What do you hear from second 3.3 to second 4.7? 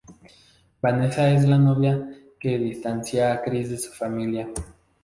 a Chris de su familia.